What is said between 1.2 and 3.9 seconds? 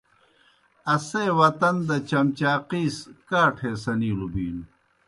وطن دہ چمچاقِیس کاٹھے